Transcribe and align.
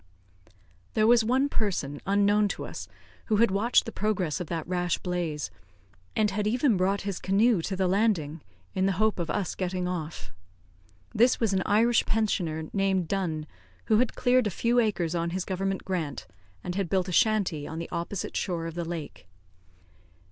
There 0.95 1.05
was 1.05 1.23
one 1.23 1.47
person 1.47 2.01
unknown 2.07 2.47
to 2.47 2.65
us, 2.65 2.87
who 3.25 3.35
had 3.35 3.51
watched 3.51 3.85
the 3.85 3.91
progress 3.91 4.39
of 4.39 4.47
that 4.47 4.67
rash 4.67 4.97
blaze, 4.97 5.51
and 6.15 6.31
had 6.31 6.47
even 6.47 6.75
brought 6.75 7.01
his 7.01 7.19
canoe 7.19 7.61
to 7.61 7.75
the 7.75 7.87
landing, 7.87 8.41
in 8.73 8.87
the 8.87 8.93
hope 8.97 9.19
of 9.19 9.29
us 9.29 9.53
getting 9.53 9.87
off. 9.87 10.31
This 11.13 11.39
was 11.39 11.53
an 11.53 11.61
Irish 11.67 12.03
pensioner 12.07 12.63
named 12.73 13.09
Dunn, 13.09 13.45
who 13.85 13.99
had 13.99 14.15
cleared 14.15 14.47
a 14.47 14.49
few 14.49 14.79
acres 14.79 15.13
on 15.13 15.29
his 15.29 15.45
government 15.45 15.85
grant, 15.85 16.25
and 16.63 16.73
had 16.73 16.89
built 16.89 17.07
a 17.07 17.11
shanty 17.11 17.67
on 17.67 17.77
the 17.77 17.89
opposite 17.91 18.35
shore 18.35 18.65
of 18.65 18.73
the 18.73 18.83
lake. 18.83 19.27